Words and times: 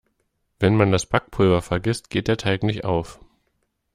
Wenn 0.59 0.75
man 0.75 0.91
das 0.91 1.05
Backpulver 1.05 1.61
vergisst, 1.61 2.09
geht 2.09 2.27
der 2.27 2.37
Teig 2.37 2.63
nicht 2.63 2.85
auf. 2.85 3.19